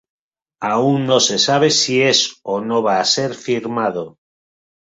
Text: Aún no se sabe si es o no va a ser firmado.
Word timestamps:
Aún 0.73 1.05
no 1.05 1.19
se 1.19 1.37
sabe 1.37 1.69
si 1.69 2.01
es 2.01 2.19
o 2.41 2.59
no 2.61 2.81
va 2.81 2.99
a 2.99 3.05
ser 3.05 3.35
firmado. 3.35 4.17